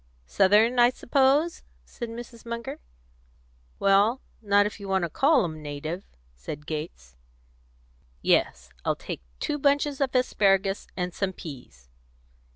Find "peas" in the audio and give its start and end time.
11.33-11.87